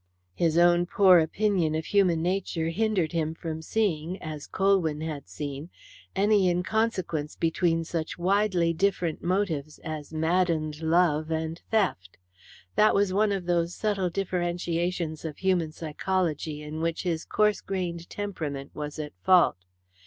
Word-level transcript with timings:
His 0.33 0.57
own 0.57 0.87
poor 0.87 1.19
opinion 1.19 1.75
of 1.75 1.85
human 1.85 2.23
nature 2.23 2.69
hindered 2.69 3.11
him 3.11 3.35
from 3.35 3.61
seeing, 3.61 4.19
as 4.19 4.47
Colwyn 4.47 5.01
had 5.01 5.27
seen, 5.29 5.69
any 6.15 6.49
inconsequence 6.49 7.35
between 7.35 7.83
such 7.83 8.17
widely 8.17 8.73
different 8.73 9.21
motives 9.21 9.77
as 9.83 10.11
maddened 10.11 10.81
love 10.81 11.29
and 11.29 11.61
theft; 11.69 12.17
that 12.73 12.95
was 12.95 13.13
one 13.13 13.31
of 13.31 13.45
those 13.45 13.75
subtle 13.75 14.09
differentiations 14.09 15.23
of 15.23 15.37
human 15.37 15.71
psychology 15.71 16.63
in 16.63 16.81
which 16.81 17.03
his 17.03 17.23
coarse 17.23 17.61
grained 17.61 18.09
temperament 18.09 18.71
was 18.73 18.97
at 18.97 19.13
fault. 19.21 19.57